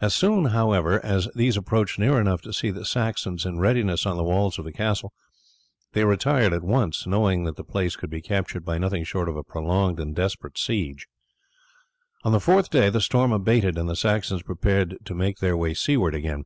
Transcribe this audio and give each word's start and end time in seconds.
As 0.00 0.14
soon, 0.14 0.46
however, 0.46 1.04
as 1.04 1.28
these 1.34 1.58
approached 1.58 1.98
near 1.98 2.18
enough 2.18 2.40
to 2.40 2.52
see 2.54 2.70
the 2.70 2.86
Saxons 2.86 3.44
in 3.44 3.58
readiness 3.58 4.06
on 4.06 4.16
the 4.16 4.24
walls 4.24 4.58
of 4.58 4.64
the 4.64 4.72
castle 4.72 5.12
they 5.92 6.06
retired 6.06 6.54
at 6.54 6.62
once, 6.64 7.06
knowing 7.06 7.44
that 7.44 7.56
the 7.56 7.62
place 7.62 7.94
could 7.94 8.08
be 8.08 8.22
captured 8.22 8.64
by 8.64 8.78
nothing 8.78 9.04
short 9.04 9.28
of 9.28 9.36
a 9.36 9.44
prolonged 9.44 10.00
and 10.00 10.16
desperate 10.16 10.56
siege. 10.56 11.08
On 12.22 12.32
the 12.32 12.40
fourth 12.40 12.70
day 12.70 12.88
the 12.88 13.02
storm 13.02 13.32
abated, 13.32 13.76
and 13.76 13.86
the 13.86 13.96
Saxons 13.96 14.42
prepared 14.42 14.96
to 15.04 15.14
make 15.14 15.40
their 15.40 15.58
way 15.58 15.74
seaward 15.74 16.14
again. 16.14 16.44